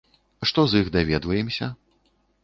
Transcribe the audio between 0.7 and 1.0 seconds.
з іх